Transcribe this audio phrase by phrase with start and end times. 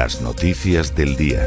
[0.00, 1.46] Las noticias del día.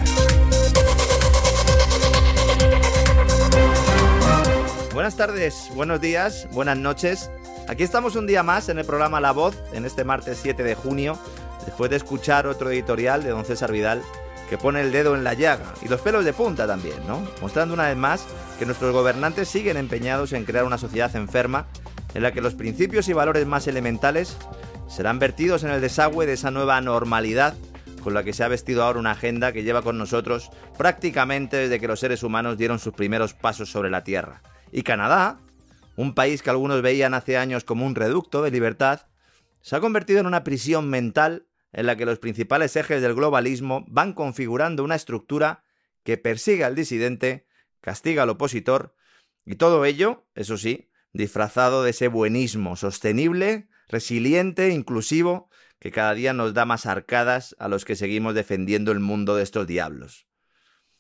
[4.94, 7.32] Buenas tardes, buenos días, buenas noches.
[7.68, 10.76] Aquí estamos un día más en el programa La Voz, en este martes 7 de
[10.76, 11.18] junio,
[11.66, 14.04] después de escuchar otro editorial de don César Vidal
[14.52, 17.28] que pone el dedo en la llaga y los pelos de punta también, ¿no?
[17.42, 18.24] Mostrando una vez más
[18.60, 21.66] que nuestros gobernantes siguen empeñados en crear una sociedad enferma
[22.14, 24.38] en la que los principios y valores más elementales
[24.88, 27.56] serán vertidos en el desagüe de esa nueva normalidad
[28.04, 31.80] con la que se ha vestido ahora una agenda que lleva con nosotros prácticamente desde
[31.80, 34.42] que los seres humanos dieron sus primeros pasos sobre la Tierra.
[34.72, 35.40] Y Canadá,
[35.96, 39.08] un país que algunos veían hace años como un reducto de libertad,
[39.62, 43.86] se ha convertido en una prisión mental en la que los principales ejes del globalismo
[43.88, 45.64] van configurando una estructura
[46.04, 47.48] que persigue al disidente,
[47.82, 48.96] castiga al opositor,
[49.46, 55.50] y todo ello, eso sí, disfrazado de ese buenismo sostenible, resiliente, inclusivo,
[55.84, 59.44] que cada día nos da más arcadas a los que seguimos defendiendo el mundo de
[59.44, 60.28] estos diablos.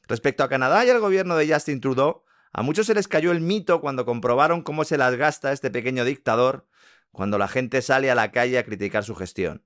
[0.10, 3.40] Respecto a Canadá y al gobierno de Justin Trudeau, a muchos se les cayó el
[3.40, 6.68] mito cuando comprobaron cómo se las gasta este pequeño dictador
[7.14, 9.64] cuando la gente sale a la calle a criticar su gestión.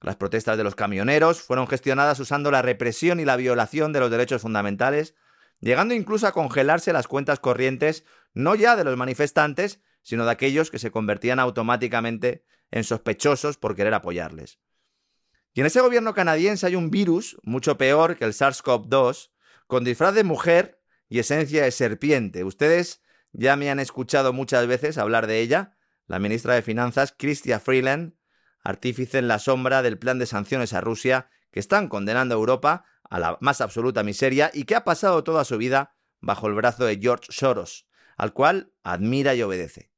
[0.00, 4.10] Las protestas de los camioneros fueron gestionadas usando la represión y la violación de los
[4.10, 5.14] derechos fundamentales,
[5.60, 8.04] llegando incluso a congelarse las cuentas corrientes
[8.34, 13.76] no ya de los manifestantes, sino de aquellos que se convertían automáticamente en sospechosos por
[13.76, 14.58] querer apoyarles.
[15.52, 19.32] Y en ese gobierno canadiense hay un virus mucho peor que el SARS-CoV-2,
[19.66, 22.42] con disfraz de mujer y esencia de serpiente.
[22.42, 23.02] Ustedes
[23.32, 25.76] ya me han escuchado muchas veces hablar de ella.
[26.06, 28.14] La ministra de Finanzas, Chrystia Freeland,
[28.64, 32.86] artífice en la sombra del plan de sanciones a Rusia que están condenando a Europa
[33.10, 36.86] a la más absoluta miseria y que ha pasado toda su vida bajo el brazo
[36.86, 39.90] de George Soros, al cual admira y obedece.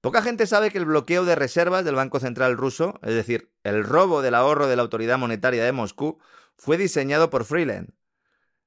[0.00, 3.82] Poca gente sabe que el bloqueo de reservas del Banco Central ruso, es decir, el
[3.82, 6.18] robo del ahorro de la autoridad monetaria de Moscú,
[6.56, 7.90] fue diseñado por Freeland.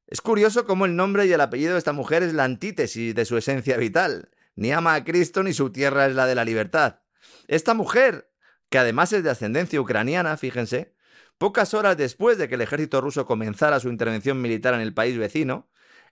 [0.07, 3.25] Es curioso cómo el nombre y el apellido de esta mujer es la antítesis de
[3.25, 4.31] su esencia vital.
[4.55, 7.01] Ni ama a Cristo ni su tierra es la de la libertad.
[7.47, 8.31] Esta mujer,
[8.69, 10.95] que además es de ascendencia ucraniana, fíjense,
[11.37, 15.17] pocas horas después de que el ejército ruso comenzara su intervención militar en el país
[15.17, 15.69] vecino,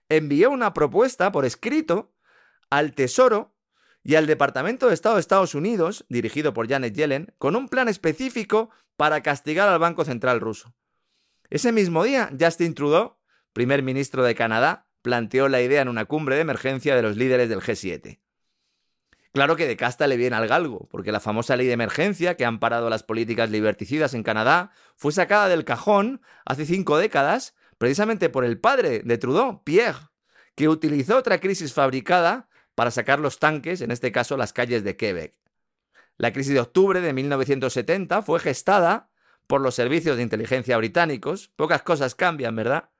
[0.08, 2.14] envió una propuesta por escrito
[2.70, 3.57] al Tesoro
[4.02, 7.88] y al Departamento de Estado de Estados Unidos, dirigido por Janet Yellen, con un plan
[7.88, 10.74] específico para castigar al Banco Central ruso.
[11.50, 13.18] Ese mismo día, Justin Trudeau,
[13.52, 17.48] primer ministro de Canadá, planteó la idea en una cumbre de emergencia de los líderes
[17.48, 18.20] del G7.
[19.32, 22.44] Claro que de casta le viene al galgo, porque la famosa ley de emergencia que
[22.44, 28.30] han parado las políticas liberticidas en Canadá fue sacada del cajón hace cinco décadas precisamente
[28.30, 30.08] por el padre de Trudeau, Pierre,
[30.54, 32.48] que utilizó otra crisis fabricada
[32.78, 35.34] para sacar los tanques, en este caso las calles de Quebec.
[36.16, 39.10] La crisis de octubre de 1970 fue gestada
[39.48, 42.90] por los servicios de inteligencia británicos, pocas cosas cambian, ¿verdad?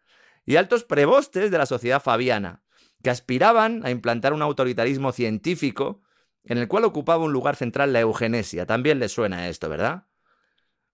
[0.45, 2.65] Y altos prebostes de la sociedad fabiana,
[3.05, 6.03] que aspiraban a implantar un autoritarismo científico
[6.43, 8.67] en el cual ocupaba un lugar central la eugenesia.
[8.67, 10.07] También les suena esto, ¿verdad?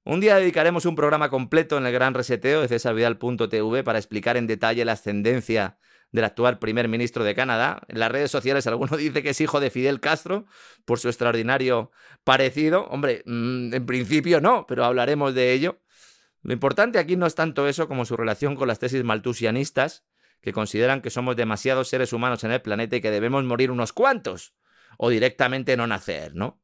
[0.07, 4.47] Un día dedicaremos un programa completo en el gran reseteo de cesarvidal.tv para explicar en
[4.47, 5.79] detalle la ascendencia
[6.13, 7.81] del actual primer ministro de Canadá.
[7.89, 10.45] En las redes sociales alguno dice que es hijo de Fidel Castro
[10.85, 11.91] por su extraordinario
[12.23, 12.85] parecido.
[12.89, 15.81] Hombre, mm, en principio no, pero hablaremos de ello.
[16.43, 20.05] Lo importante aquí no es tanto eso como su relación con las tesis maltusianistas,
[20.43, 23.95] que consideran que somos demasiados seres humanos en el planeta y que debemos morir unos
[23.95, 24.55] cuantos,
[24.99, 26.61] o directamente no nacer, ¿no?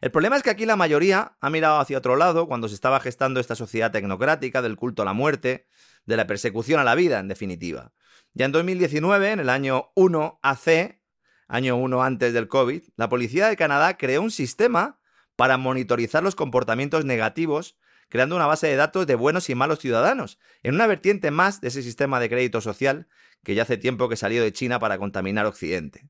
[0.00, 3.00] El problema es que aquí la mayoría ha mirado hacia otro lado cuando se estaba
[3.00, 5.66] gestando esta sociedad tecnocrática del culto a la muerte,
[6.06, 7.92] de la persecución a la vida, en definitiva.
[8.34, 11.00] Ya en 2019, en el año 1 AC,
[11.48, 15.00] año 1 antes del COVID, la Policía de Canadá creó un sistema
[15.36, 17.76] para monitorizar los comportamientos negativos,
[18.08, 21.68] creando una base de datos de buenos y malos ciudadanos, en una vertiente más de
[21.68, 23.08] ese sistema de crédito social
[23.44, 26.08] que ya hace tiempo que salió de China para contaminar Occidente.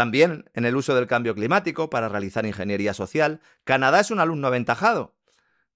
[0.00, 4.46] También en el uso del cambio climático para realizar ingeniería social, Canadá es un alumno
[4.46, 5.14] aventajado.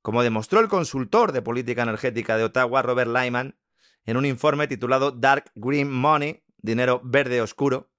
[0.01, 3.59] Como demostró el consultor de política energética de Ottawa, Robert Lyman,
[4.07, 7.91] en un informe titulado Dark Green Money, dinero verde oscuro,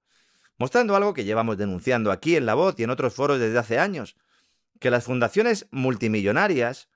[0.58, 3.78] mostrando algo que llevamos denunciando aquí en La Voz y en otros foros desde hace
[3.78, 4.16] años,
[4.80, 6.88] que las fundaciones multimillonarias,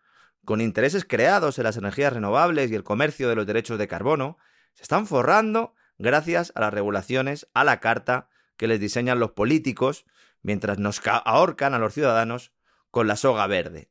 [0.44, 4.38] con intereses creados en las energías renovables y el comercio de los derechos de carbono,
[4.74, 8.28] se están forrando gracias a las regulaciones a la carta
[8.60, 10.04] que les diseñan los políticos
[10.42, 12.52] mientras nos ahorcan a los ciudadanos
[12.90, 13.90] con la soga verde.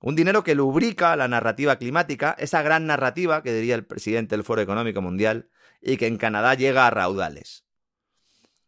[0.00, 4.44] Un dinero que lubrica la narrativa climática, esa gran narrativa que diría el presidente del
[4.44, 5.48] Foro Económico Mundial
[5.80, 7.64] y que en Canadá llega a raudales.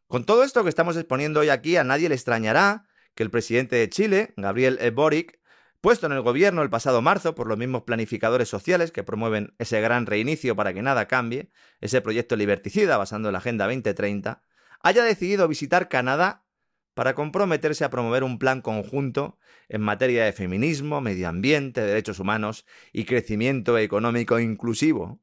[0.07, 3.77] Con todo esto que estamos exponiendo hoy aquí, a nadie le extrañará que el presidente
[3.77, 4.93] de Chile, Gabriel e.
[4.93, 5.41] Boric,
[5.83, 9.83] puesto en el gobierno el pasado marzo por los mismos planificadores sociales que promueven ese
[9.83, 11.51] gran reinicio para que nada cambie,
[11.83, 14.43] ese proyecto liberticida basando en la Agenda 2030,
[14.85, 16.45] haya decidido visitar Canadá
[16.93, 19.39] para comprometerse a promover un plan conjunto
[19.69, 25.21] en materia de feminismo, medio ambiente, derechos humanos y crecimiento económico inclusivo.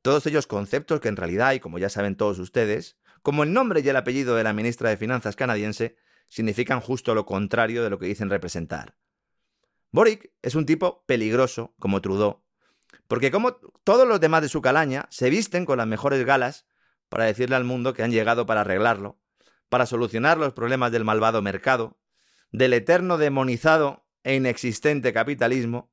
[0.00, 3.82] Todos ellos conceptos que en realidad, y como ya saben todos ustedes, como el nombre
[3.84, 5.96] y el apellido de la ministra de Finanzas canadiense,
[6.28, 8.96] significan justo lo contrario de lo que dicen representar.
[9.90, 12.44] Boric es un tipo peligroso, como Trudeau,
[13.08, 16.64] porque como todos los demás de su calaña, se visten con las mejores galas
[17.12, 19.20] para decirle al mundo que han llegado para arreglarlo,
[19.68, 22.00] para solucionar los problemas del malvado mercado,
[22.52, 25.92] del eterno demonizado e inexistente capitalismo,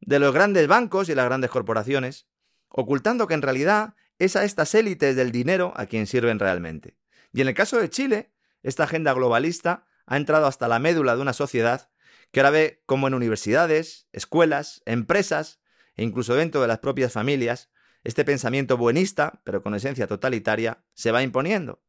[0.00, 2.26] de los grandes bancos y las grandes corporaciones,
[2.68, 6.96] ocultando que en realidad es a estas élites del dinero a quien sirven realmente.
[7.32, 8.32] Y en el caso de Chile,
[8.64, 11.90] esta agenda globalista ha entrado hasta la médula de una sociedad
[12.32, 15.60] que ahora ve como en universidades, escuelas, empresas
[15.94, 17.70] e incluso dentro de las propias familias
[18.04, 21.82] este pensamiento buenista, pero con esencia totalitaria, se va imponiendo,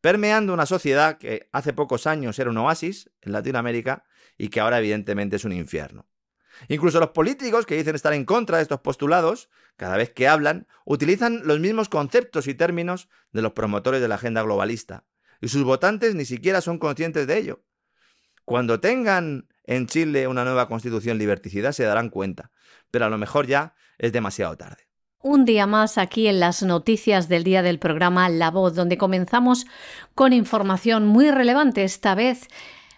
[0.00, 4.04] permeando una sociedad que hace pocos años era un oasis en Latinoamérica
[4.38, 6.06] y que ahora evidentemente es un infierno.
[6.68, 10.66] Incluso los políticos que dicen estar en contra de estos postulados, cada vez que hablan,
[10.84, 15.04] utilizan los mismos conceptos y términos de los promotores de la agenda globalista,
[15.40, 17.64] y sus votantes ni siquiera son conscientes de ello.
[18.44, 22.50] Cuando tengan en Chile una nueva constitución liberticida se darán cuenta,
[22.90, 24.89] pero a lo mejor ya es demasiado tarde.
[25.22, 29.66] Un día más aquí en las noticias del día del programa La Voz, donde comenzamos
[30.14, 31.84] con información muy relevante.
[31.84, 32.48] Esta vez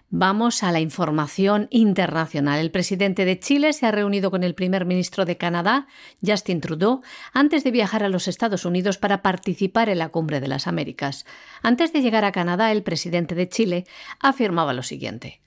[0.09, 2.61] vamos a la información internacional.
[2.61, 5.89] El presidente de Chile se ha reunido con el primer ministro de Canadá,
[6.25, 7.03] Justin Trudeau,
[7.33, 11.27] antes de viajar a los Estados Unidos para participar en la Cumbre de las Américas.
[11.61, 13.85] Antes de llegar a Canadá, el presidente de Chile
[14.21, 15.41] afirmaba lo siguiente.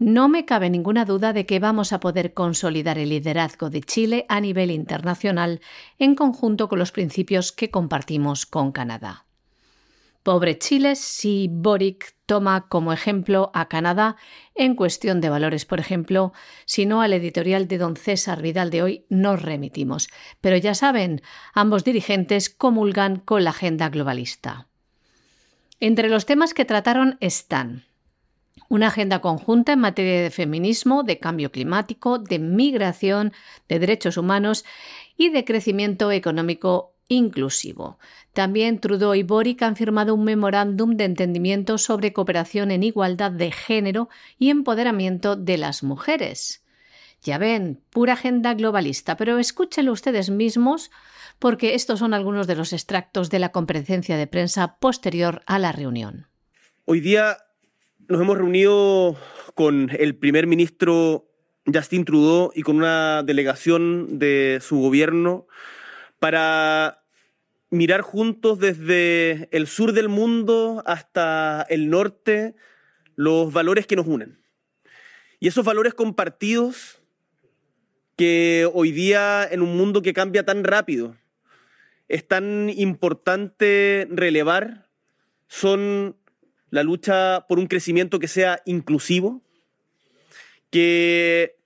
[0.00, 4.24] No me cabe ninguna duda de que vamos a poder consolidar el liderazgo de Chile
[4.30, 5.60] a nivel internacional
[5.98, 9.26] en conjunto con los principios que compartimos con Canadá.
[10.22, 14.16] Pobre Chile si Boric toma como ejemplo a Canadá
[14.54, 16.32] en cuestión de valores, por ejemplo,
[16.64, 20.08] si no al editorial de don César Vidal de hoy nos remitimos.
[20.40, 21.20] Pero ya saben,
[21.52, 24.66] ambos dirigentes comulgan con la agenda globalista.
[25.78, 27.89] Entre los temas que trataron están
[28.68, 33.32] una agenda conjunta en materia de feminismo, de cambio climático, de migración,
[33.68, 34.64] de derechos humanos
[35.16, 37.98] y de crecimiento económico inclusivo.
[38.32, 43.50] También Trudeau y Boric han firmado un memorándum de entendimiento sobre cooperación en igualdad de
[43.50, 46.64] género y empoderamiento de las mujeres.
[47.22, 50.90] Ya ven, pura agenda globalista, pero escúchenlo ustedes mismos
[51.38, 55.72] porque estos son algunos de los extractos de la comparecencia de prensa posterior a la
[55.72, 56.28] reunión.
[56.84, 57.38] Hoy día
[58.10, 59.16] nos hemos reunido
[59.54, 61.28] con el primer ministro
[61.72, 65.46] Justin Trudeau y con una delegación de su gobierno
[66.18, 67.04] para
[67.70, 72.56] mirar juntos desde el sur del mundo hasta el norte
[73.14, 74.40] los valores que nos unen.
[75.38, 77.00] Y esos valores compartidos
[78.16, 81.16] que hoy día en un mundo que cambia tan rápido
[82.08, 84.88] es tan importante relevar
[85.46, 86.16] son
[86.70, 89.42] la lucha por un crecimiento que sea inclusivo,
[90.70, 91.56] que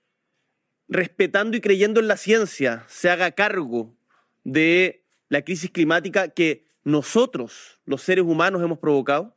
[0.87, 3.95] respetando y creyendo en la ciencia se haga cargo
[4.43, 9.35] de la crisis climática que nosotros, los seres humanos, hemos provocado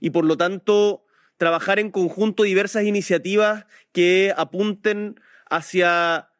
[0.00, 1.04] y por lo tanto
[1.36, 6.30] trabajar en conjunto diversas iniciativas que apunten hacia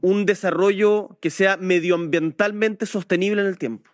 [0.00, 3.93] un desarrollo que sea medioambientalmente sostenible en el tiempo.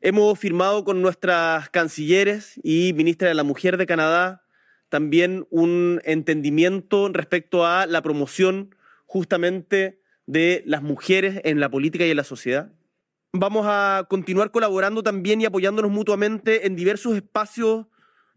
[0.00, 4.44] Hemos firmado con nuestras cancilleres y ministra de la Mujer de Canadá
[4.88, 8.76] también un entendimiento respecto a la promoción
[9.06, 12.72] justamente de las mujeres en la política y en la sociedad.
[13.32, 17.86] Vamos a continuar colaborando también y apoyándonos mutuamente en diversos espacios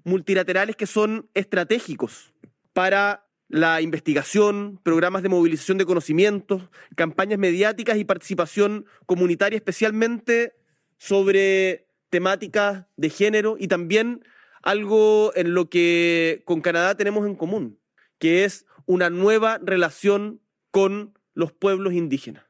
[0.04, 2.34] multilaterales que son estratégicos
[2.74, 6.64] para la investigación, programas de movilización de conocimientos,
[6.96, 10.56] campañas mediáticas y participación comunitaria, especialmente
[11.02, 14.24] sobre temáticas de género y también
[14.62, 17.80] algo en lo que con Canadá tenemos en común,
[18.20, 22.46] que es una nueva relación con los pueblos indígenas.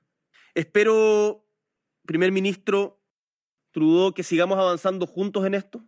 [0.53, 1.47] Espero,
[2.05, 2.99] primer ministro
[3.71, 5.85] Trudeau, que sigamos avanzando juntos en esto,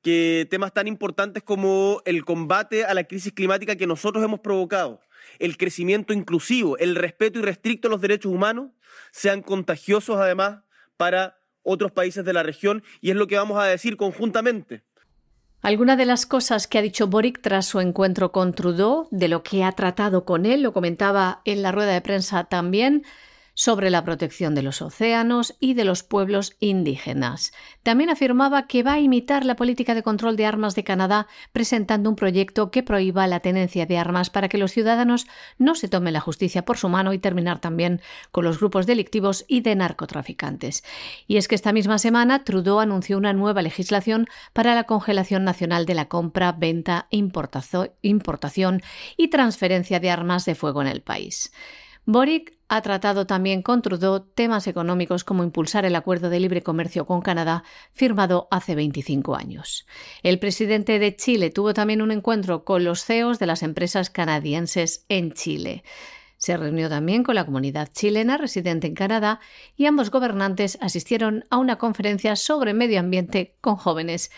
[0.00, 5.00] que temas tan importantes como el combate a la crisis climática que nosotros hemos provocado,
[5.40, 8.70] el crecimiento inclusivo, el respeto irrestricto a los derechos humanos,
[9.10, 10.60] sean contagiosos además
[10.96, 14.84] para otros países de la región y es lo que vamos a decir conjuntamente.
[15.60, 19.42] Alguna de las cosas que ha dicho Boric tras su encuentro con Trudeau, de lo
[19.42, 23.04] que ha tratado con él, lo comentaba en la rueda de prensa también,
[23.58, 27.52] sobre la protección de los océanos y de los pueblos indígenas.
[27.82, 32.08] También afirmaba que va a imitar la política de control de armas de Canadá presentando
[32.08, 35.26] un proyecto que prohíba la tenencia de armas para que los ciudadanos
[35.58, 38.00] no se tomen la justicia por su mano y terminar también
[38.30, 40.84] con los grupos delictivos y de narcotraficantes.
[41.26, 45.84] Y es que esta misma semana Trudeau anunció una nueva legislación para la congelación nacional
[45.84, 48.82] de la compra, venta, importación
[49.16, 51.52] y transferencia de armas de fuego en el país.
[52.04, 57.06] Boric ha tratado también con Trudeau temas económicos como impulsar el acuerdo de libre comercio
[57.06, 59.86] con Canadá firmado hace 25 años.
[60.22, 65.04] El presidente de Chile tuvo también un encuentro con los CEOs de las empresas canadienses
[65.08, 65.82] en Chile.
[66.36, 69.40] Se reunió también con la comunidad chilena residente en Canadá
[69.76, 74.30] y ambos gobernantes asistieron a una conferencia sobre medio ambiente con jóvenes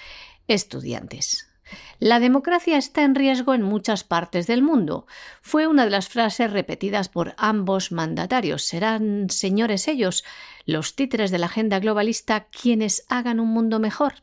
[0.48, 1.49] estudiantes.
[1.98, 5.06] La democracia está en riesgo en muchas partes del mundo.
[5.42, 8.64] Fue una de las frases repetidas por ambos mandatarios.
[8.64, 10.24] Serán, señores ellos,
[10.66, 14.14] los títeres de la agenda globalista quienes hagan un mundo mejor.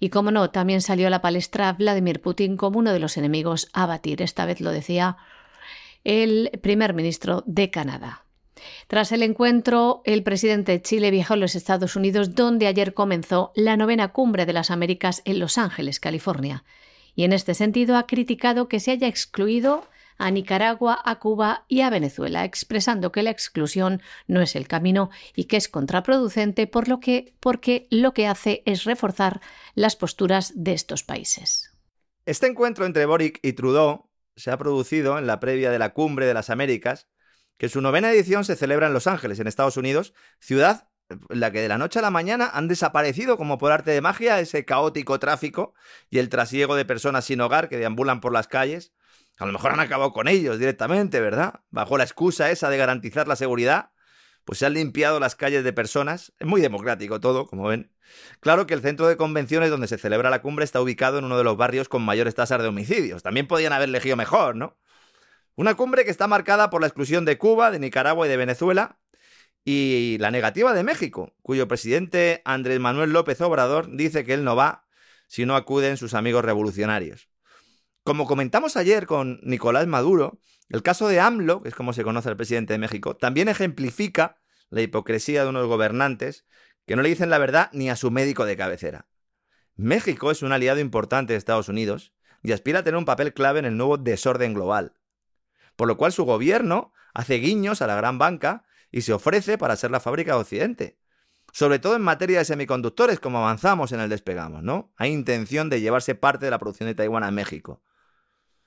[0.00, 3.68] Y como no, también salió a la palestra Vladimir Putin como uno de los enemigos
[3.72, 4.22] a batir.
[4.22, 5.16] Esta vez lo decía
[6.04, 8.23] el primer ministro de Canadá.
[8.86, 13.52] Tras el encuentro, el presidente de Chile viajó a los Estados Unidos, donde ayer comenzó
[13.54, 16.64] la novena cumbre de las Américas en Los Ángeles, California.
[17.14, 19.86] Y en este sentido ha criticado que se haya excluido
[20.18, 25.10] a Nicaragua, a Cuba y a Venezuela, expresando que la exclusión no es el camino
[25.34, 29.40] y que es contraproducente por lo que, porque lo que hace es reforzar
[29.74, 31.72] las posturas de estos países.
[32.26, 36.26] Este encuentro entre Boric y Trudeau se ha producido en la previa de la cumbre
[36.26, 37.08] de las Américas
[37.56, 41.50] que su novena edición se celebra en Los Ángeles, en Estados Unidos, ciudad en la
[41.50, 44.64] que de la noche a la mañana han desaparecido como por arte de magia ese
[44.64, 45.74] caótico tráfico
[46.10, 48.92] y el trasiego de personas sin hogar que deambulan por las calles.
[49.38, 51.60] A lo mejor han acabado con ellos directamente, ¿verdad?
[51.70, 53.90] Bajo la excusa esa de garantizar la seguridad,
[54.44, 56.32] pues se han limpiado las calles de personas.
[56.38, 57.92] Es muy democrático todo, como ven.
[58.40, 61.36] Claro que el centro de convenciones donde se celebra la cumbre está ubicado en uno
[61.36, 63.22] de los barrios con mayores tasas de homicidios.
[63.22, 64.76] También podían haber elegido mejor, ¿no?
[65.56, 68.98] Una cumbre que está marcada por la exclusión de Cuba, de Nicaragua y de Venezuela,
[69.64, 74.56] y la negativa de México, cuyo presidente Andrés Manuel López Obrador dice que él no
[74.56, 74.86] va
[75.26, 77.28] si no acuden sus amigos revolucionarios.
[78.02, 82.28] Como comentamos ayer con Nicolás Maduro, el caso de AMLO, que es como se conoce
[82.28, 86.44] al presidente de México, también ejemplifica la hipocresía de unos gobernantes
[86.86, 89.06] que no le dicen la verdad ni a su médico de cabecera.
[89.76, 93.60] México es un aliado importante de Estados Unidos y aspira a tener un papel clave
[93.60, 94.94] en el nuevo desorden global.
[95.76, 99.76] Por lo cual su gobierno hace guiños a la gran banca y se ofrece para
[99.76, 100.98] ser la fábrica de Occidente.
[101.52, 104.92] Sobre todo en materia de semiconductores, como avanzamos en el despegamos, ¿no?
[104.96, 107.82] Hay intención de llevarse parte de la producción de Taiwán a México.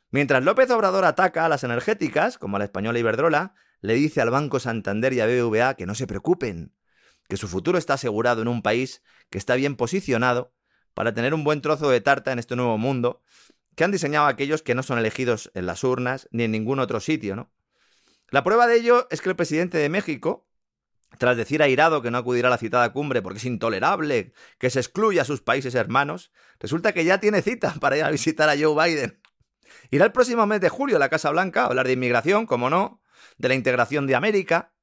[0.09, 4.29] Mientras López Obrador ataca a las energéticas, como a la española Iberdrola, le dice al
[4.29, 6.73] Banco Santander y a BBVA que no se preocupen,
[7.27, 10.53] que su futuro está asegurado en un país que está bien posicionado
[10.93, 13.21] para tener un buen trozo de tarta en este nuevo mundo
[13.77, 16.99] que han diseñado aquellos que no son elegidos en las urnas ni en ningún otro
[16.99, 17.53] sitio, ¿no?
[18.31, 20.49] La prueba de ello es que el presidente de México,
[21.19, 24.79] tras decir airado que no acudirá a la citada cumbre porque es intolerable que se
[24.79, 28.57] excluya a sus países hermanos, resulta que ya tiene cita para ir a visitar a
[28.59, 29.21] Joe Biden.
[29.91, 32.71] Irá el próximo mes de julio a la Casa Blanca a hablar de inmigración, como
[32.71, 32.99] no,
[33.37, 34.73] de la integración de América,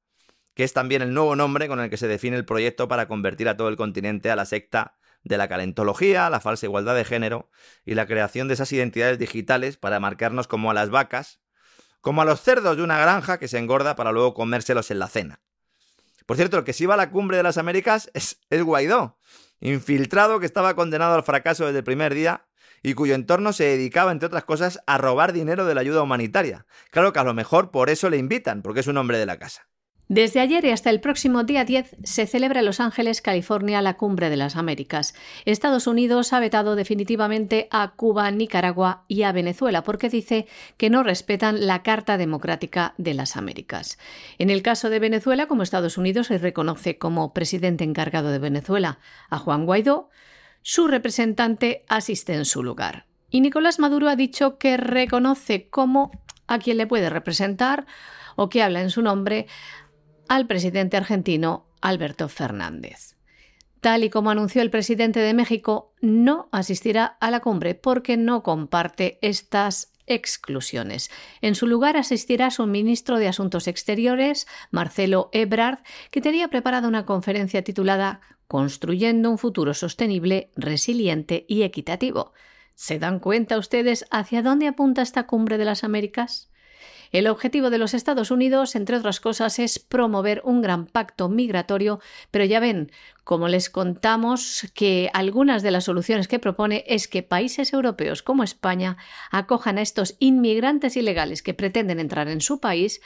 [0.53, 3.49] que es también el nuevo nombre con el que se define el proyecto para convertir
[3.49, 4.95] a todo el continente a la secta
[5.25, 7.49] de la calentología, la falsa igualdad de género
[7.83, 11.41] y la creación de esas identidades digitales para marcarnos como a las vacas
[12.05, 15.07] como a los cerdos de una granja que se engorda para luego comérselos en la
[15.07, 15.41] cena.
[16.27, 19.17] Por cierto, el que sí va a la cumbre de las Américas es el Guaidó,
[19.59, 22.45] infiltrado que estaba condenado al fracaso desde el primer día
[22.83, 26.67] y cuyo entorno se dedicaba, entre otras cosas, a robar dinero de la ayuda humanitaria.
[26.91, 29.39] Claro que a lo mejor por eso le invitan, porque es un hombre de la
[29.39, 29.67] casa.
[30.07, 33.97] Desde ayer y hasta el próximo día 10 se celebra en Los Ángeles, California, la
[33.97, 35.15] Cumbre de las Américas.
[35.45, 40.45] Estados Unidos ha vetado definitivamente a Cuba, Nicaragua y a Venezuela porque dice
[40.77, 43.97] que no respetan la Carta Democrática de las Américas.
[44.37, 48.99] En el caso de Venezuela, como Estados Unidos se reconoce como presidente encargado de Venezuela
[49.31, 50.11] a Juan Guaidó,
[50.61, 53.07] su representante asiste en su lugar.
[53.31, 56.11] Y Nicolás Maduro ha dicho que reconoce como
[56.45, 57.87] a quien le puede representar
[58.35, 59.47] o que habla en su nombre
[60.27, 63.15] al presidente argentino Alberto Fernández.
[63.81, 68.41] Tal y como anunció el presidente de México, no asistirá a la cumbre porque no
[68.41, 71.11] comparte estas exclusiones.
[71.41, 75.79] En su lugar asistirá su ministro de Asuntos Exteriores, Marcelo Ebrard,
[76.11, 82.33] que tenía preparada una conferencia titulada Construyendo un futuro sostenible, resiliente y equitativo.
[82.75, 86.51] ¿Se dan cuenta ustedes hacia dónde apunta esta cumbre de las Américas?
[87.15, 92.01] El objetivo de los Estados Unidos, entre otras cosas, es promover un gran pacto migratorio,
[92.29, 92.91] pero ya ven,
[93.23, 98.43] como les contamos, que algunas de las soluciones que propone es que países europeos como
[98.43, 98.97] España
[99.31, 102.99] acojan a estos inmigrantes ilegales que pretenden entrar en su país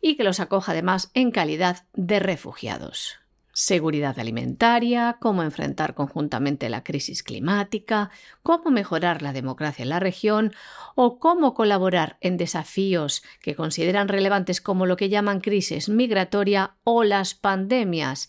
[0.00, 3.23] y que los acoja además en calidad de refugiados
[3.54, 8.10] seguridad alimentaria, cómo enfrentar conjuntamente la crisis climática,
[8.42, 10.52] cómo mejorar la democracia en la región
[10.96, 17.04] o cómo colaborar en desafíos que consideran relevantes como lo que llaman crisis migratoria o
[17.04, 18.28] las pandemias.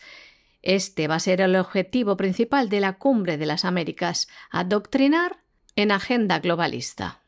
[0.61, 5.37] Este va a ser el objetivo principal de la Cumbre de las Américas, adoctrinar
[5.75, 7.24] en agenda globalista.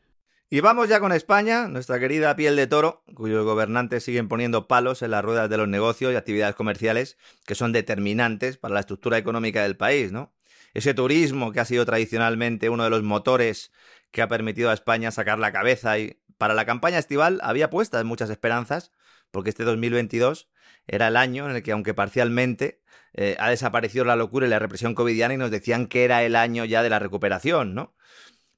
[0.50, 5.02] Y vamos ya con España, nuestra querida piel de toro, cuyos gobernantes siguen poniendo palos
[5.02, 9.18] en las ruedas de los negocios y actividades comerciales que son determinantes para la estructura
[9.18, 10.32] económica del país, ¿no?
[10.72, 13.72] Ese turismo que ha sido tradicionalmente uno de los motores
[14.10, 18.06] que ha permitido a España sacar la cabeza y para la campaña estival había puestas
[18.06, 18.90] muchas esperanzas,
[19.30, 20.48] porque este 2022
[20.86, 22.80] era el año en el que, aunque parcialmente,
[23.12, 26.36] eh, ha desaparecido la locura y la represión covidiana y nos decían que era el
[26.36, 27.94] año ya de la recuperación, ¿no?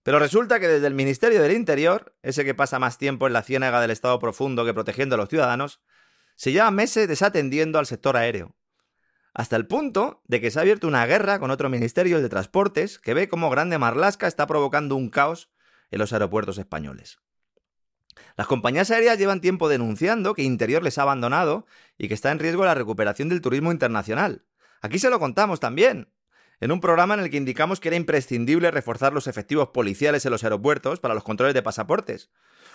[0.02, 3.42] Pero resulta que desde el Ministerio del Interior, ese que pasa más tiempo en la
[3.42, 5.80] ciénaga del Estado profundo que protegiendo a los ciudadanos,
[6.36, 8.56] se lleva meses desatendiendo al sector aéreo.
[9.34, 12.98] Hasta el punto de que se ha abierto una guerra con otro ministerio de Transportes
[12.98, 15.50] que ve cómo Grande Marlasca está provocando un caos
[15.90, 17.20] en los aeropuertos españoles.
[18.36, 21.66] Las compañías aéreas llevan tiempo denunciando que Interior les ha abandonado
[21.98, 24.46] y que está en riesgo la recuperación del turismo internacional.
[24.80, 26.08] Aquí se lo contamos también
[26.61, 30.33] en un programa en el que indicamos que era imprescindible reforzar los efectivos policiales en
[30.33, 32.31] los aeropuertos para los controles de pasaportes.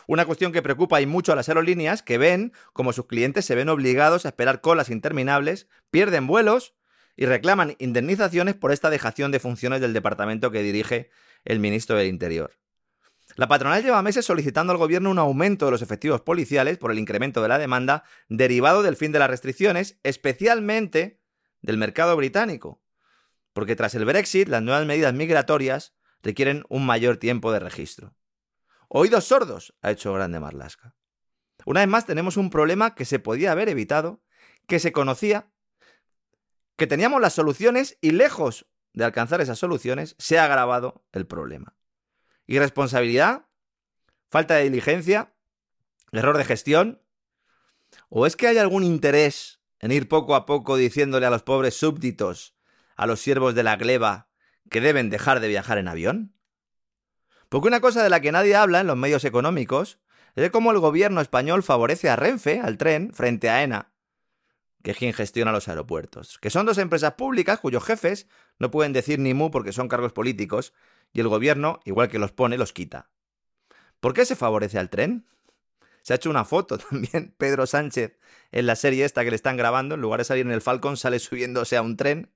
[0.08, 3.56] Una cuestión que preocupa y mucho a las aerolíneas que ven como sus clientes se
[3.56, 6.74] ven obligados a esperar colas interminables, pierden vuelos
[7.16, 11.10] y reclaman indemnizaciones por esta dejación de funciones del departamento que dirige
[11.44, 12.58] el ministro del Interior.
[13.36, 17.00] La patronal lleva meses solicitando al gobierno un aumento de los efectivos policiales por el
[17.00, 21.20] incremento de la demanda derivado del fin de las restricciones, especialmente
[21.62, 22.82] del mercado británico.
[23.56, 28.14] Porque tras el Brexit, las nuevas medidas migratorias requieren un mayor tiempo de registro.
[28.90, 30.94] Oídos sordos, ha hecho Grande Marlasca.
[31.66, 34.22] Una vez más tenemos un problema que se podía haber evitado,
[34.68, 35.54] que se conocía,
[36.76, 41.78] que teníamos las soluciones y lejos de alcanzar esas soluciones se ha agravado el problema.
[42.48, 43.46] ¿Irresponsabilidad?
[44.30, 45.34] ¿Falta de diligencia?
[46.12, 47.02] ¿Error de gestión?
[48.10, 51.78] ¿O es que hay algún interés en ir poco a poco diciéndole a los pobres
[51.78, 52.55] súbditos,
[52.96, 54.30] a los siervos de la gleba,
[54.70, 56.36] que deben dejar de viajar en avión?
[57.50, 60.00] Porque una cosa de la que nadie habla en los medios económicos
[60.36, 63.92] es de cómo el gobierno español favorece a Renfe, al tren, frente a ENA,
[64.84, 68.28] que es quien gestiona los aeropuertos, que son dos empresas públicas cuyos jefes
[68.60, 70.74] no pueden decir ni mu porque son cargos políticos
[71.14, 73.10] y el gobierno, igual que los pone, los quita.
[74.00, 75.26] ¿Por qué se favorece al tren?
[76.02, 78.20] Se ha hecho una foto también Pedro Sánchez
[78.52, 80.98] en la serie esta que le están grabando, en lugar de salir en el Falcon,
[80.98, 82.32] sale subiéndose a un tren.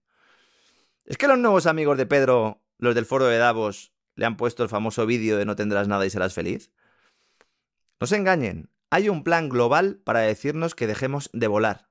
[1.10, 4.62] ¿Es que los nuevos amigos de Pedro, los del foro de Davos, le han puesto
[4.62, 6.72] el famoso vídeo de no tendrás nada y serás feliz?
[8.00, 11.89] No se engañen, hay un plan global para decirnos que dejemos de volar,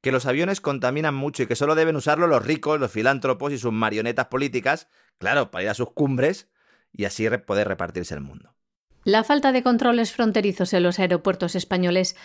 [0.00, 3.58] que los aviones contaminan mucho y que solo deben usarlo los ricos, los filántropos y
[3.58, 6.48] sus marionetas políticas, claro, para ir a sus cumbres
[6.90, 8.54] y así poder repartirse el mundo.
[9.04, 12.16] La falta de controles fronterizos en los aeropuertos españoles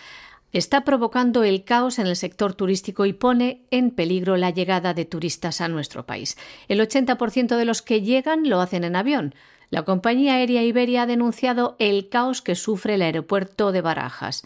[0.52, 5.04] está provocando el caos en el sector turístico y pone en peligro la llegada de
[5.04, 6.36] turistas a nuestro país.
[6.68, 9.34] El 80% de los que llegan lo hacen en avión.
[9.70, 14.42] La compañía aérea Iberia ha denunciado el caos que sufre el aeropuerto de Barajas.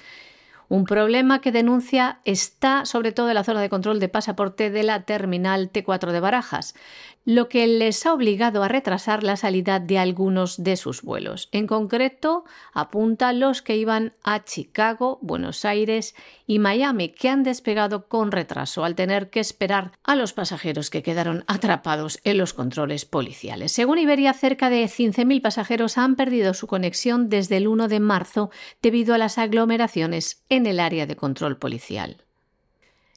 [0.68, 4.82] Un problema que denuncia está sobre todo en la zona de control de pasaporte de
[4.82, 6.74] la terminal T4 de Barajas,
[7.24, 11.48] lo que les ha obligado a retrasar la salida de algunos de sus vuelos.
[11.52, 16.14] En concreto, apunta los que iban a Chicago, Buenos Aires
[16.46, 21.02] y Miami, que han despegado con retraso al tener que esperar a los pasajeros que
[21.02, 23.72] quedaron atrapados en los controles policiales.
[23.72, 28.50] Según Iberia, cerca de 15.000 pasajeros han perdido su conexión desde el 1 de marzo
[28.82, 32.23] debido a las aglomeraciones en el área de control policial.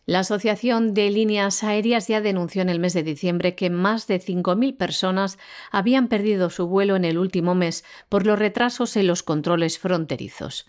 [0.08, 4.22] La Asociación de Líneas Aéreas ya denunció en el mes de diciembre que más de
[4.22, 5.38] 5.000 personas
[5.70, 10.66] habían perdido su vuelo en el último mes por los retrasos en los controles fronterizos.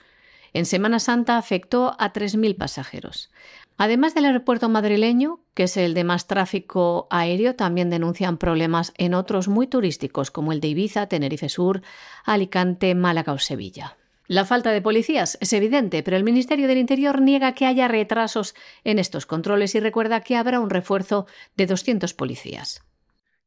[0.55, 3.31] En Semana Santa afectó a 3.000 pasajeros.
[3.77, 9.15] Además del aeropuerto madrileño, que es el de más tráfico aéreo, también denuncian problemas en
[9.15, 11.83] otros muy turísticos como el de Ibiza, Tenerife Sur,
[12.25, 13.98] Alicante, Málaga o Sevilla.
[14.29, 18.55] La falta de policías es evidente, pero el Ministerio del Interior niega que haya retrasos
[18.85, 22.83] en estos controles y recuerda que habrá un refuerzo de 200 policías.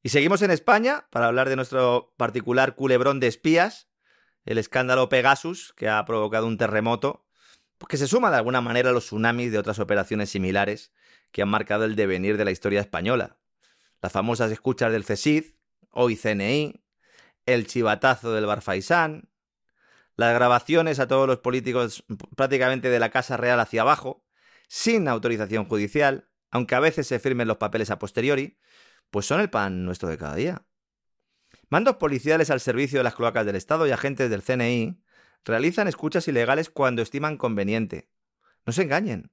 [0.02, 3.89] Y seguimos en España para hablar de nuestro particular culebrón de espías,
[4.44, 7.28] el escándalo Pegasus, que ha provocado un terremoto,
[7.88, 10.91] que se suma de alguna manera a los tsunamis de otras operaciones similares
[11.32, 13.38] que han marcado el devenir de la historia española.
[14.02, 15.46] Las famosas escuchas del CESID,
[15.91, 16.84] hoy CNI,
[17.46, 19.31] el chivatazo del Barfaisán,
[20.15, 22.04] las grabaciones a todos los políticos
[22.36, 24.26] prácticamente de la Casa Real hacia abajo,
[24.67, 28.60] sin autorización judicial, aunque a veces se firmen los papeles a posteriori,
[29.10, 30.65] pues son el pan nuestro de cada día.
[31.69, 35.02] Mandos policiales al servicio de las cloacas del Estado y agentes del CNI
[35.45, 38.10] realizan escuchas ilegales cuando estiman conveniente.
[38.65, 39.32] No se engañen.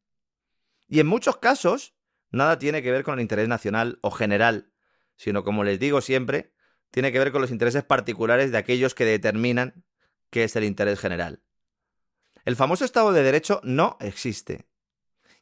[0.87, 1.95] Y en muchos casos,
[2.31, 4.73] nada tiene que ver con el interés nacional o general,
[5.17, 6.55] sino, como les digo siempre,
[6.91, 9.85] tiene que ver con los intereses particulares de aquellos que determinan
[10.31, 11.43] que es el interés general.
[12.45, 14.67] El famoso Estado de Derecho no existe.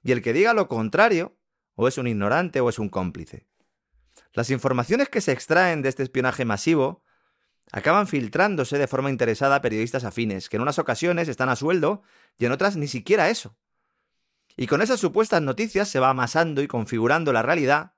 [0.02, 1.36] Y el que diga lo contrario,
[1.74, 3.46] o es un ignorante o es un cómplice.
[4.32, 7.02] Las informaciones que se extraen de este espionaje masivo
[7.72, 12.02] acaban filtrándose de forma interesada a periodistas afines, que en unas ocasiones están a sueldo
[12.38, 13.56] y en otras ni siquiera eso.
[14.56, 17.94] Y con esas supuestas noticias se va amasando y configurando la realidad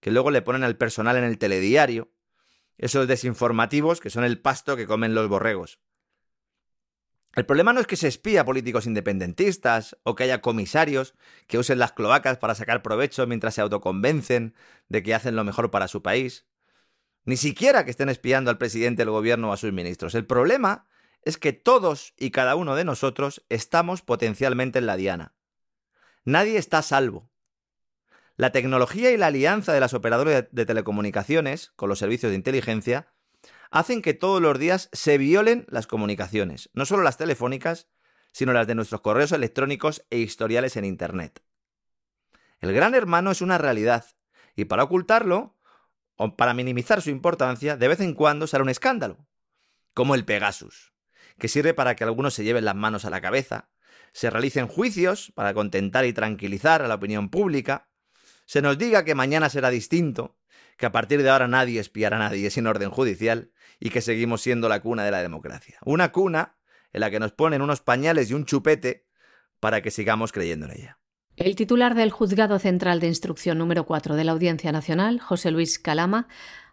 [0.00, 2.12] que luego le ponen al personal en el telediario,
[2.78, 5.80] esos desinformativos que son el pasto que comen los borregos.
[7.36, 11.14] El problema no es que se espía a políticos independentistas o que haya comisarios
[11.46, 14.54] que usen las cloacas para sacar provecho mientras se autoconvencen
[14.88, 16.46] de que hacen lo mejor para su país.
[17.24, 20.16] Ni siquiera que estén espiando al presidente del gobierno o a sus ministros.
[20.16, 20.88] El problema
[21.22, 25.34] es que todos y cada uno de nosotros estamos potencialmente en la diana.
[26.24, 27.30] Nadie está a salvo.
[28.36, 33.12] La tecnología y la alianza de las operadoras de telecomunicaciones con los servicios de inteligencia
[33.70, 37.88] hacen que todos los días se violen las comunicaciones, no solo las telefónicas,
[38.32, 41.42] sino las de nuestros correos electrónicos e historiales en Internet.
[42.60, 44.04] El gran hermano es una realidad,
[44.56, 45.56] Y para ocultarlo,
[46.16, 49.26] o para minimizar su importancia, de vez en cuando sale un escándalo,
[49.94, 50.92] como el Pegasus,
[51.38, 53.70] que sirve para que algunos se lleven las manos a la cabeza,
[54.12, 57.88] se realicen juicios para contentar y tranquilizar a la opinión pública,
[58.44, 60.36] se nos diga que mañana será distinto,
[60.76, 64.42] que a partir de ahora nadie espiará a nadie sin orden judicial y que seguimos
[64.42, 65.78] siendo la cuna de la democracia.
[65.84, 66.56] Una cuna
[66.92, 69.06] en la que nos ponen unos pañales y un chupete
[69.58, 70.98] para que sigamos creyendo en ella.
[71.36, 75.78] El titular del Juzgado Central de Instrucción número 4 de la Audiencia Nacional, José Luis
[75.78, 76.28] Calama,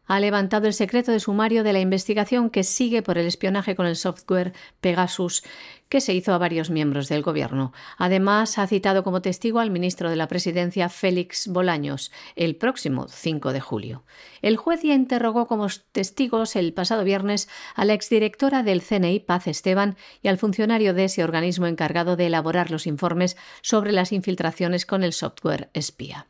[0.05, 3.85] ha levantado el secreto de sumario de la investigación que sigue por el espionaje con
[3.85, 5.43] el software Pegasus
[5.89, 7.73] que se hizo a varios miembros del Gobierno.
[7.97, 13.53] Además, ha citado como testigo al ministro de la Presidencia, Félix Bolaños, el próximo 5
[13.53, 14.03] de julio.
[14.41, 19.47] El juez ya interrogó como testigos el pasado viernes a la exdirectora del CNI, Paz
[19.47, 24.85] Esteban, y al funcionario de ese organismo encargado de elaborar los informes sobre las infiltraciones
[24.85, 26.27] con el software espía.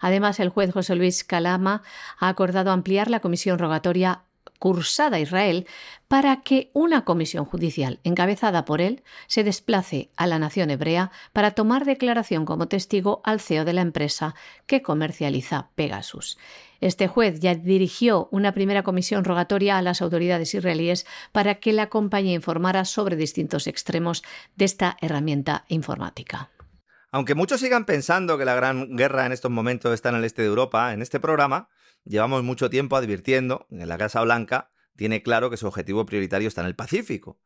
[0.00, 1.82] Además, el juez José Luis Calama
[2.18, 4.22] ha acordado ampliar la comisión rogatoria
[4.58, 5.66] cursada a Israel
[6.08, 11.52] para que una comisión judicial encabezada por él se desplace a la nación hebrea para
[11.52, 14.34] tomar declaración como testigo al CEO de la empresa
[14.66, 16.38] que comercializa Pegasus.
[16.80, 21.88] Este juez ya dirigió una primera comisión rogatoria a las autoridades israelíes para que la
[21.88, 24.22] compañía informara sobre distintos extremos
[24.56, 26.50] de esta herramienta informática.
[27.10, 30.42] Aunque muchos sigan pensando que la gran guerra en estos momentos está en el este
[30.42, 31.70] de Europa, en este programa
[32.04, 36.60] llevamos mucho tiempo advirtiendo que la Casa Blanca tiene claro que su objetivo prioritario está
[36.60, 37.40] en el Pacífico,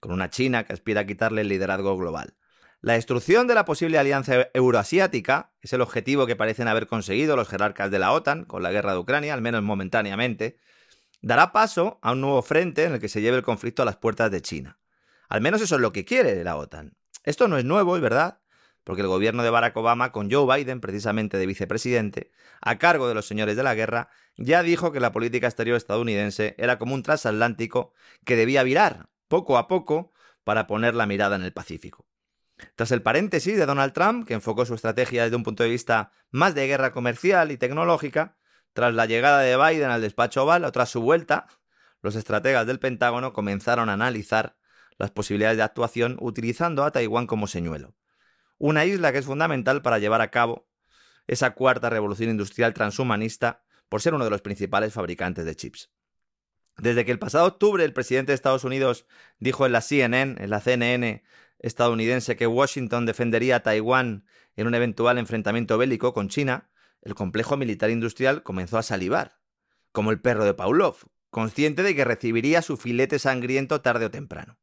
[0.00, 2.36] con una China que aspira a quitarle el liderazgo global.
[2.80, 7.48] La destrucción de la posible alianza euroasiática es el objetivo que parecen haber conseguido los
[7.48, 10.56] jerarcas de la OTAN con la guerra de Ucrania, al menos momentáneamente,
[11.20, 13.96] dará paso a un nuevo frente en el que se lleve el conflicto a las
[13.96, 14.80] puertas de China.
[15.28, 16.96] Al menos eso es lo que quiere la OTAN.
[17.24, 18.41] Esto no es nuevo, es verdad,
[18.84, 23.14] porque el gobierno de Barack Obama, con Joe Biden precisamente de vicepresidente, a cargo de
[23.14, 27.02] los señores de la guerra, ya dijo que la política exterior estadounidense era como un
[27.02, 27.92] transatlántico
[28.24, 30.12] que debía virar poco a poco
[30.44, 32.06] para poner la mirada en el Pacífico.
[32.76, 36.12] Tras el paréntesis de Donald Trump, que enfocó su estrategia desde un punto de vista
[36.30, 38.36] más de guerra comercial y tecnológica,
[38.72, 41.46] tras la llegada de Biden al despacho oval o tras su vuelta,
[42.00, 44.56] los estrategas del Pentágono comenzaron a analizar
[44.98, 47.94] las posibilidades de actuación utilizando a Taiwán como señuelo
[48.62, 50.68] una isla que es fundamental para llevar a cabo
[51.26, 55.90] esa cuarta revolución industrial transhumanista por ser uno de los principales fabricantes de chips.
[56.78, 59.04] Desde que el pasado octubre el presidente de Estados Unidos
[59.40, 61.24] dijo en la CNN, en la CNN
[61.58, 66.70] estadounidense, que Washington defendería a Taiwán en un eventual enfrentamiento bélico con China,
[67.02, 69.40] el complejo militar industrial comenzó a salivar,
[69.90, 70.98] como el perro de Pavlov,
[71.30, 74.61] consciente de que recibiría su filete sangriento tarde o temprano.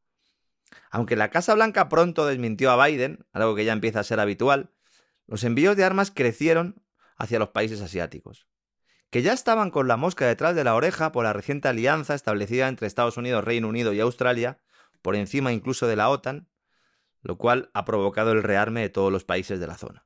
[0.91, 4.71] Aunque la Casa Blanca pronto desmintió a Biden, algo que ya empieza a ser habitual,
[5.27, 6.83] los envíos de armas crecieron
[7.17, 8.47] hacia los países asiáticos,
[9.09, 12.67] que ya estaban con la mosca detrás de la oreja por la reciente alianza establecida
[12.67, 14.59] entre Estados Unidos, Reino Unido y Australia,
[15.01, 16.49] por encima incluso de la OTAN,
[17.21, 20.05] lo cual ha provocado el rearme de todos los países de la zona.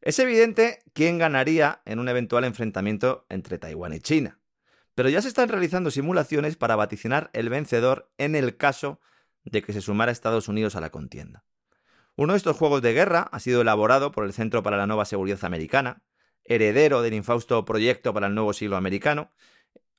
[0.00, 4.40] Es evidente quién ganaría en un eventual enfrentamiento entre Taiwán y China,
[4.94, 9.00] pero ya se están realizando simulaciones para vaticinar el vencedor en el caso
[9.44, 11.44] de que se sumara Estados Unidos a la contienda.
[12.16, 15.04] Uno de estos juegos de guerra ha sido elaborado por el Centro para la Nueva
[15.04, 16.02] Seguridad Americana,
[16.44, 19.30] heredero del infausto proyecto para el nuevo siglo americano.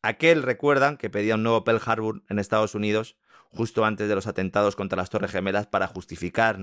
[0.01, 3.17] Aquel, recuerdan, que pedía un nuevo Pearl Harbor en Estados Unidos
[3.49, 6.59] justo antes de los atentados contra las Torres Gemelas para justificar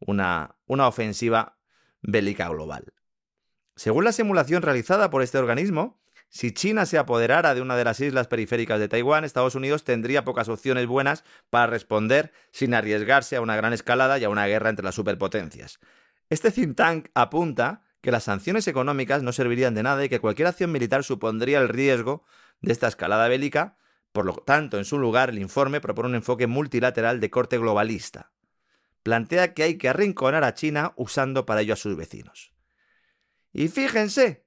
[0.00, 1.58] una, una ofensiva
[2.02, 2.94] bélica global.
[3.74, 6.00] Según la simulación realizada por este organismo,
[6.36, 10.22] si China se apoderara de una de las islas periféricas de Taiwán, Estados Unidos tendría
[10.22, 14.68] pocas opciones buenas para responder sin arriesgarse a una gran escalada y a una guerra
[14.68, 15.80] entre las superpotencias.
[16.28, 20.48] Este think tank apunta que las sanciones económicas no servirían de nada y que cualquier
[20.48, 22.26] acción militar supondría el riesgo
[22.60, 23.78] de esta escalada bélica.
[24.12, 28.30] Por lo tanto, en su lugar, el informe propone un enfoque multilateral de corte globalista.
[29.02, 32.52] Plantea que hay que arrinconar a China usando para ello a sus vecinos.
[33.54, 34.45] Y fíjense,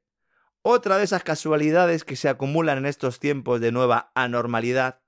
[0.62, 5.02] otra de esas casualidades que se acumulan en estos tiempos de nueva anormalidad.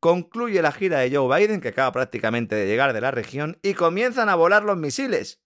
[0.00, 3.74] Concluye la gira de Joe Biden, que acaba prácticamente de llegar de la región, y
[3.74, 5.40] comienzan a volar los misiles.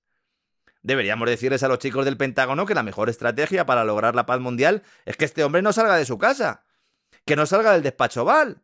[0.82, 4.40] Deberíamos decirles a los chicos del Pentágono que la mejor estrategia para lograr la paz
[4.40, 6.64] mundial es que este hombre no salga de su casa,
[7.24, 8.62] que no salga del despacho Val,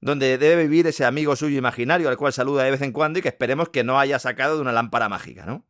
[0.00, 3.22] donde debe vivir ese amigo suyo imaginario al cual saluda de vez en cuando y
[3.22, 5.66] que esperemos que no haya sacado de una lámpara mágica, ¿no?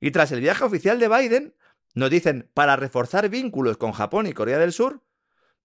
[0.00, 1.54] Y tras el viaje oficial de Biden,
[1.98, 5.02] nos dicen, para reforzar vínculos con Japón y Corea del Sur,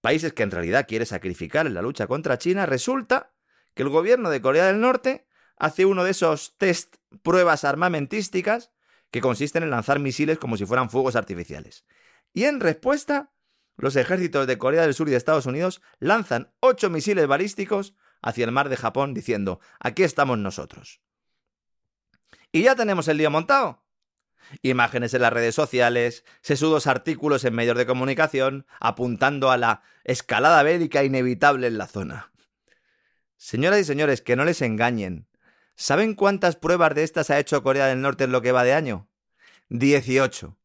[0.01, 3.33] países que en realidad quiere sacrificar en la lucha contra China, resulta
[3.73, 8.71] que el gobierno de Corea del Norte hace uno de esos test pruebas armamentísticas
[9.11, 11.85] que consisten en lanzar misiles como si fueran fuegos artificiales.
[12.33, 13.31] Y en respuesta,
[13.77, 18.45] los ejércitos de Corea del Sur y de Estados Unidos lanzan ocho misiles balísticos hacia
[18.45, 21.01] el mar de Japón diciendo, aquí estamos nosotros.
[22.51, 23.82] Y ya tenemos el lío montado.
[24.61, 30.61] Imágenes en las redes sociales, sesudos artículos en medios de comunicación apuntando a la escalada
[30.63, 32.31] bélica inevitable en la zona.
[33.37, 35.27] Señoras y señores, que no les engañen.
[35.75, 38.73] ¿Saben cuántas pruebas de estas ha hecho Corea del Norte en lo que va de
[38.73, 39.09] año?
[39.69, 40.57] 18.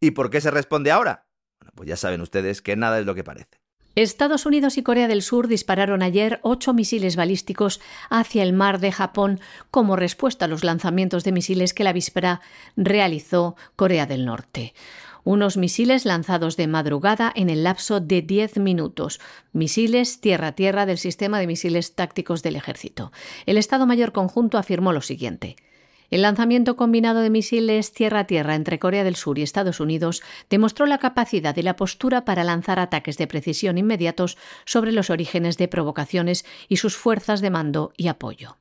[0.00, 1.26] ¿Y por qué se responde ahora?
[1.58, 3.59] Bueno, pues ya saben ustedes que nada es lo que parece.
[3.96, 8.92] Estados Unidos y Corea del Sur dispararon ayer ocho misiles balísticos hacia el mar de
[8.92, 12.40] Japón como respuesta a los lanzamientos de misiles que la víspera
[12.76, 14.74] realizó Corea del Norte.
[15.24, 19.20] Unos misiles lanzados de madrugada en el lapso de 10 minutos.
[19.52, 23.12] Misiles tierra-tierra del sistema de misiles tácticos del ejército.
[23.44, 25.56] El Estado Mayor Conjunto afirmó lo siguiente.
[26.10, 30.98] El lanzamiento combinado de misiles tierra-tierra entre Corea del Sur y Estados Unidos demostró la
[30.98, 36.44] capacidad y la postura para lanzar ataques de precisión inmediatos sobre los orígenes de provocaciones
[36.68, 38.56] y sus fuerzas de mando y apoyo.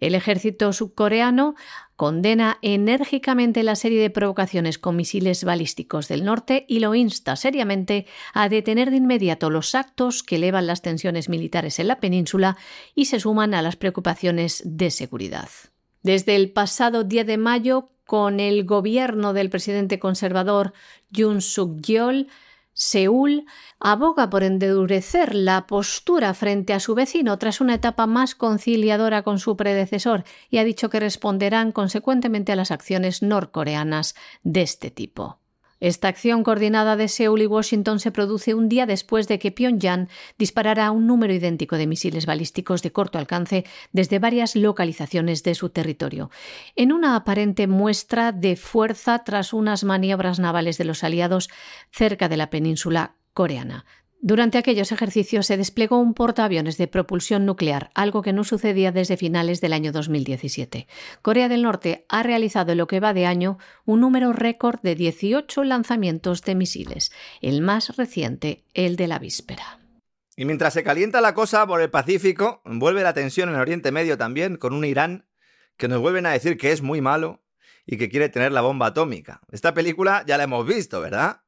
[0.00, 1.56] El ejército subcoreano
[1.96, 8.06] condena enérgicamente la serie de provocaciones con misiles balísticos del norte y lo insta seriamente
[8.32, 12.56] a detener de inmediato los actos que elevan las tensiones militares en la península
[12.94, 15.48] y se suman a las preocupaciones de seguridad.
[16.02, 20.72] Desde el pasado 10 de mayo, con el gobierno del presidente conservador
[21.10, 22.28] Yoon Suk-yeol,
[22.72, 23.44] Seúl
[23.80, 29.40] aboga por endurecer la postura frente a su vecino tras una etapa más conciliadora con
[29.40, 35.40] su predecesor y ha dicho que responderán consecuentemente a las acciones norcoreanas de este tipo.
[35.80, 40.08] Esta acción coordinada de Seúl y Washington se produce un día después de que Pyongyang
[40.36, 45.70] disparara un número idéntico de misiles balísticos de corto alcance desde varias localizaciones de su
[45.70, 46.30] territorio,
[46.74, 51.48] en una aparente muestra de fuerza tras unas maniobras navales de los aliados
[51.92, 53.84] cerca de la península coreana.
[54.20, 59.16] Durante aquellos ejercicios se desplegó un portaaviones de propulsión nuclear, algo que no sucedía desde
[59.16, 60.88] finales del año 2017.
[61.22, 64.96] Corea del Norte ha realizado en lo que va de año un número récord de
[64.96, 69.78] 18 lanzamientos de misiles, el más reciente, el de la víspera.
[70.36, 74.18] Y mientras se calienta la cosa por el Pacífico, vuelve la tensión en Oriente Medio
[74.18, 75.26] también, con un Irán
[75.76, 77.44] que nos vuelven a decir que es muy malo
[77.86, 79.40] y que quiere tener la bomba atómica.
[79.52, 81.42] Esta película ya la hemos visto, ¿verdad?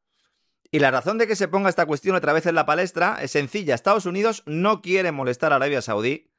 [0.70, 3.32] Y la razón de que se ponga esta cuestión otra vez en la palestra es
[3.32, 3.74] sencilla.
[3.74, 6.30] Estados Unidos no quiere molestar a Arabia Saudí,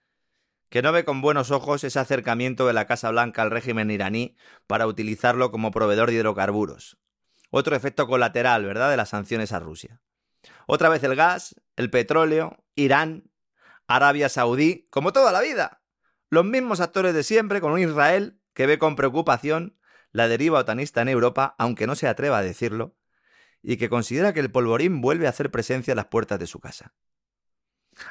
[0.70, 4.38] que no ve con buenos ojos ese acercamiento de la Casa Blanca al régimen iraní
[4.68, 6.98] para utilizarlo como proveedor de hidrocarburos.
[7.50, 10.00] Otro efecto colateral, ¿verdad?, de las sanciones a Rusia.
[10.66, 13.30] Otra vez el gas, el petróleo, Irán,
[13.88, 15.82] Arabia Saudí, como toda la vida.
[16.30, 19.78] Los mismos actores de siempre, con un Israel que ve con preocupación
[20.14, 22.96] la deriva otanista en Europa, aunque no se atreva a decirlo,
[23.64, 26.60] y que considera que el polvorín vuelve a hacer presencia en las puertas de su
[26.60, 26.94] casa.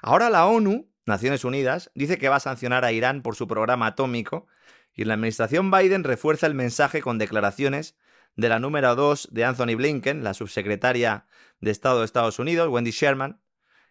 [0.03, 3.87] Ahora la ONU, Naciones Unidas, dice que va a sancionar a Irán por su programa
[3.87, 4.47] atómico
[4.93, 7.97] y la administración Biden refuerza el mensaje con declaraciones
[8.37, 11.27] de la número 2 de Anthony Blinken, la subsecretaria
[11.61, 13.41] de Estado de Estados Unidos, Wendy Sherman,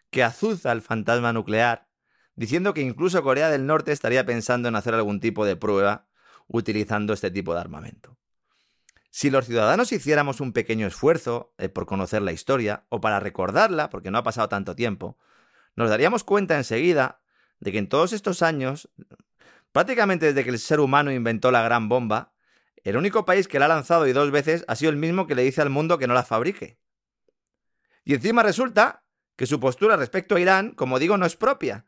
[0.09, 1.87] que azuza el fantasma nuclear,
[2.35, 6.07] diciendo que incluso Corea del Norte estaría pensando en hacer algún tipo de prueba
[6.47, 8.18] utilizando este tipo de armamento.
[9.11, 13.89] Si los ciudadanos hiciéramos un pequeño esfuerzo eh, por conocer la historia o para recordarla,
[13.89, 15.17] porque no ha pasado tanto tiempo,
[15.75, 17.21] nos daríamos cuenta enseguida
[17.59, 18.89] de que en todos estos años,
[19.71, 22.33] prácticamente desde que el ser humano inventó la gran bomba,
[22.83, 25.35] el único país que la ha lanzado y dos veces ha sido el mismo que
[25.35, 26.79] le dice al mundo que no la fabrique.
[28.05, 29.03] Y encima resulta
[29.35, 31.85] que su postura respecto a Irán, como digo, no es propia,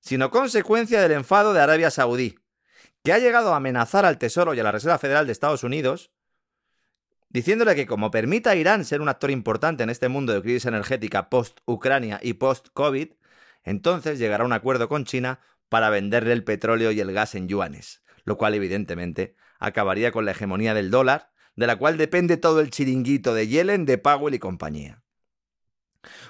[0.00, 2.38] sino consecuencia del enfado de Arabia Saudí,
[3.02, 6.10] que ha llegado a amenazar al Tesoro y a la Reserva Federal de Estados Unidos
[7.30, 10.66] diciéndole que como permita a Irán ser un actor importante en este mundo de crisis
[10.66, 13.12] energética post-Ucrania y post-COVID,
[13.64, 17.48] entonces llegará a un acuerdo con China para venderle el petróleo y el gas en
[17.48, 22.60] yuanes, lo cual evidentemente acabaría con la hegemonía del dólar, de la cual depende todo
[22.60, 25.02] el chiringuito de Yellen, de Powell y compañía.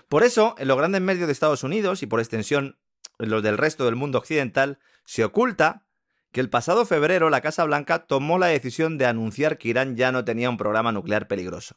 [0.08, 2.78] Por eso, en los grandes medios de Estados Unidos y por extensión
[3.18, 5.86] en los del resto del mundo occidental, se oculta
[6.32, 10.12] que el pasado febrero la Casa Blanca tomó la decisión de anunciar que Irán ya
[10.12, 11.76] no tenía un programa nuclear peligroso.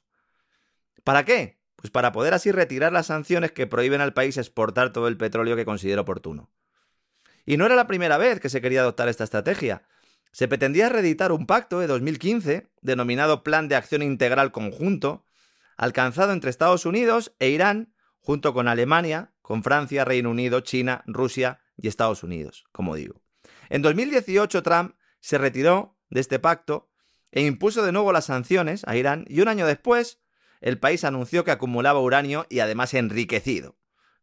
[1.04, 1.60] ¿Para qué?
[1.76, 5.56] Pues para poder así retirar las sanciones que prohíben al país exportar todo el petróleo
[5.56, 6.50] que considera oportuno.
[7.46, 9.84] Y no era la primera vez que se quería adoptar esta estrategia.
[10.32, 15.26] Se pretendía reeditar un pacto de 2015, denominado Plan de Acción Integral Conjunto,
[15.76, 21.60] alcanzado entre Estados Unidos e Irán, junto con Alemania, con Francia, Reino Unido, China, Rusia
[21.76, 23.23] y Estados Unidos, como digo.
[23.74, 26.92] En 2018 Trump se retiró de este pacto
[27.32, 30.22] e impuso de nuevo las sanciones a Irán y un año después
[30.62, 33.76] el país anunció que acumulaba uranio y además enriquecido.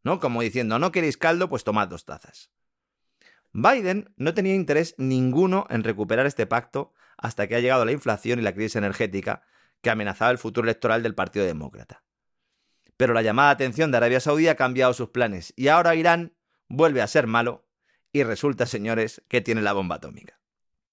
[0.04, 0.20] ¿No?
[0.20, 2.52] Como diciendo, no queréis caldo, pues tomad dos tazas.
[3.52, 8.38] Biden no tenía interés ninguno en recuperar este pacto hasta que ha llegado la inflación
[8.38, 9.42] y la crisis energética
[9.80, 12.04] que amenazaba el futuro electoral del Partido Demócrata.
[12.96, 16.36] Pero la llamada atención de Arabia Saudí ha cambiado sus planes y ahora Irán
[16.68, 17.66] vuelve a ser malo
[18.12, 20.40] y resulta, señores, que tiene la bomba atómica.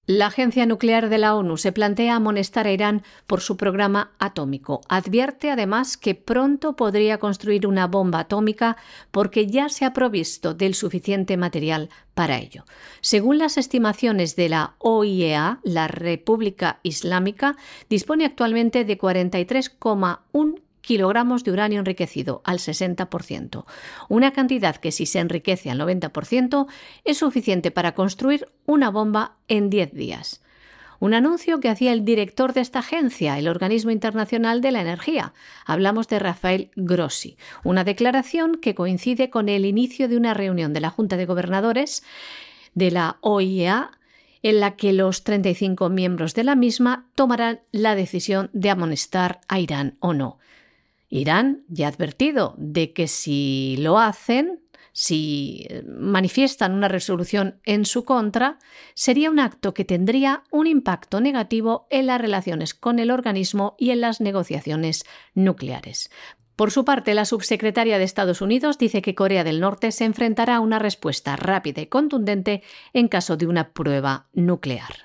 [0.09, 4.79] La Agencia Nuclear de la ONU se plantea amonestar a Irán por su programa atómico.
[4.87, 8.77] Advierte además que pronto podría construir una bomba atómica
[9.11, 12.63] porque ya se ha provisto del suficiente material para ello.
[13.01, 17.57] Según las estimaciones de la OIEA, la República Islámica
[17.89, 23.65] dispone actualmente de 43,1 kilogramos de uranio enriquecido al 60%,
[24.07, 26.65] una cantidad que si se enriquece al 90%
[27.03, 30.41] es suficiente para construir una bomba en 10 días.
[30.99, 35.33] Un anuncio que hacía el director de esta agencia, el Organismo Internacional de la Energía.
[35.65, 37.35] Hablamos de Rafael Grossi.
[37.65, 42.01] Una declaración que coincide con el inicio de una reunión de la Junta de Gobernadores
[42.75, 43.91] de la OIEA
[44.41, 49.59] en la que los 35 miembros de la misma tomarán la decisión de amonestar a
[49.59, 50.39] Irán o no.
[51.09, 57.85] Irán ya ha advertido de que si lo hacen, si eh, manifiestan una resolución en
[57.85, 58.59] su contra,
[58.93, 63.91] sería un acto que tendría un impacto negativo en las relaciones con el organismo y
[63.91, 66.09] en las negociaciones nucleares.
[66.55, 70.55] Por su parte, la subsecretaria de Estados Unidos dice que Corea del Norte se enfrentará
[70.55, 74.95] a una respuesta rápida y contundente en caso de una prueba nuclear.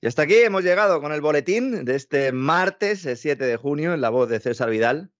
[0.00, 4.00] Y hasta aquí hemos llegado con el boletín de este martes 7 de junio en
[4.00, 5.10] la voz de César Vidal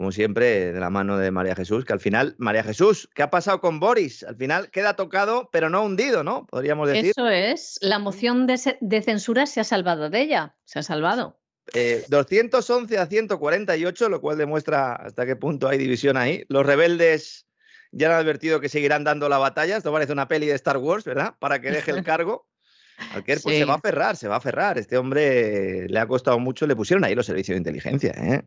[0.00, 3.28] como siempre, de la mano de María Jesús, que al final, María Jesús, ¿qué ha
[3.28, 4.22] pasado con Boris?
[4.22, 6.46] Al final queda tocado, pero no hundido, ¿no?
[6.46, 7.10] Podríamos decir.
[7.10, 8.56] Eso es, la moción de,
[9.02, 11.38] censura se ha salvado de ella, se ha salvado.
[12.08, 16.46] 211 eh, a 148, lo cual demuestra hasta qué punto hay división ahí.
[16.48, 17.46] Los rebeldes
[17.92, 19.76] ya han advertido que seguirán dando la batalla.
[19.76, 21.34] Esto parece una peli de Star Wars, ¿verdad?
[21.38, 22.48] Para que deje el cargo.
[23.14, 24.78] Alquer pues se va a aferrar, se va a aferrar.
[24.78, 28.42] Este hombre le ha costado mucho, le pusieron ahí los servicios de inteligencia, ¿eh?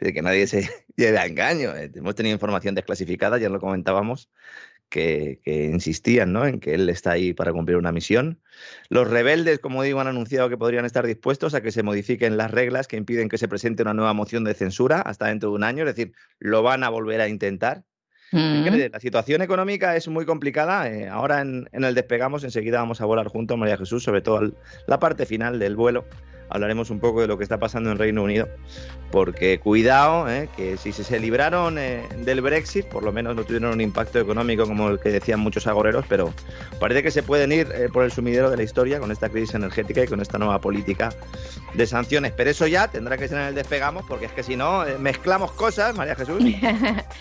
[0.00, 1.74] de que nadie se lleve a engaño.
[1.76, 1.90] ¿eh?
[1.94, 4.30] Hemos tenido información desclasificada, ya lo comentábamos,
[4.88, 6.46] que, insistían ¿no?
[6.46, 8.40] en que él está ahí para cumplir una misión.
[8.90, 12.50] Los rebeldes, como digo, han anunciado que podrían estar dispuestos a que se modifiquen las
[12.50, 15.64] reglas que impiden que se presente una nueva moción de censura hasta dentro de un
[15.64, 17.84] año, es decir, lo van a volver a intentar.
[18.32, 18.90] Mm.
[18.90, 20.88] La situación económica es muy complicada.
[20.88, 24.52] Eh, ahora en, el despegamos, enseguida vamos a volar junto a María Jesús, sobre todo
[24.86, 26.04] la parte final del vuelo
[26.48, 28.48] hablaremos un poco de lo que está pasando en Reino Unido,
[29.10, 33.72] porque cuidado, eh, que si se libraron eh, del Brexit, por lo menos no tuvieron
[33.72, 36.32] un impacto económico como el que decían muchos agoreros, pero
[36.80, 39.54] parece que se pueden ir eh, por el sumidero de la historia con esta crisis
[39.54, 41.10] energética y con esta nueva política
[41.74, 42.32] de sanciones.
[42.36, 45.52] Pero eso ya tendrá que ser en el despegamos, porque es que si no, mezclamos
[45.52, 46.42] cosas, María Jesús.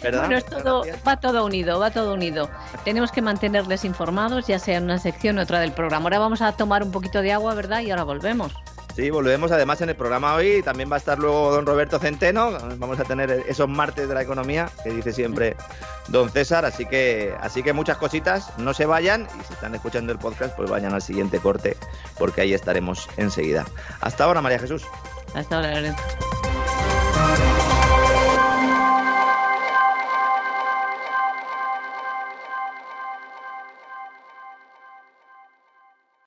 [0.02, 0.22] ¿verdad?
[0.28, 2.50] bueno, es todo, va todo unido, va todo unido.
[2.84, 6.06] Tenemos que mantenerles informados, ya sea en una sección u otra del programa.
[6.06, 7.82] Ahora vamos a tomar un poquito de agua, ¿verdad?
[7.82, 8.54] Y ahora volvemos.
[8.96, 10.62] Sí, volvemos además en el programa hoy.
[10.64, 12.52] También va a estar luego don Roberto Centeno.
[12.78, 15.56] Vamos a tener esos martes de la economía que dice siempre
[16.10, 16.66] don César.
[16.66, 18.58] Así que, así que muchas cositas.
[18.58, 21.78] No se vayan y si están escuchando el podcast, pues vayan al siguiente corte
[22.18, 23.66] porque ahí estaremos enseguida.
[24.02, 24.84] Hasta ahora, María Jesús.
[25.34, 26.41] Hasta ahora, Lorenzo.